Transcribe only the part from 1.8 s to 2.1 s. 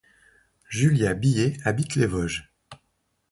les